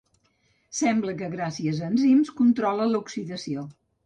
[0.77, 3.69] Sembla que gràcies a enzims controla l'oxidació.